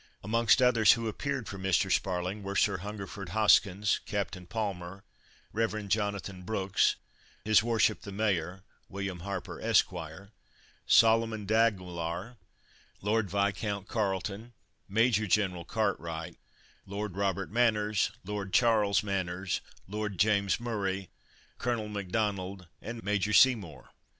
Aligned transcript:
Amongst 0.23 0.63
others 0.63 0.93
who 0.93 1.07
appeared 1.07 1.47
for 1.47 1.59
Mr. 1.59 1.91
Sparling 1.91 2.41
were 2.41 2.55
Sir 2.55 2.77
Hungerford 2.77 3.29
Hoskins, 3.37 3.99
Captain 4.07 4.47
Palmer, 4.47 5.03
Rev. 5.53 5.87
Jonathan 5.89 6.41
Brooks, 6.41 6.95
His 7.45 7.61
Worship 7.61 8.01
the 8.01 8.11
Mayor 8.11 8.63
(William 8.89 9.19
Harper, 9.19 9.61
Esq.), 9.61 9.91
Soloman 10.87 11.45
D'Aguilar, 11.45 12.37
Lord 13.01 13.29
Viscount 13.29 13.87
Carleton, 13.87 14.53
Major 14.89 15.27
General 15.27 15.65
Cartwright, 15.65 16.35
Lord 16.87 17.15
Robert 17.15 17.51
Manners, 17.51 18.09
Lord 18.25 18.53
Charles 18.53 19.03
Manners, 19.03 19.61
Lord 19.87 20.17
James 20.17 20.59
Murray, 20.59 21.09
Colonel 21.59 21.87
M'Donald, 21.89 22.67
and 22.81 23.03
Major 23.03 23.33
Seymour. 23.33 23.91